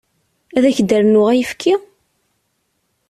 Ad 0.57 0.63
ak-d-rnuɣ 0.69 1.27
ayefki? 1.33 1.73